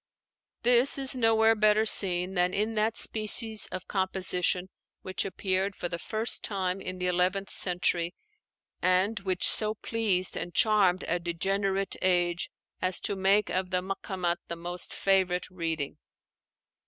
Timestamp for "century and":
7.51-9.19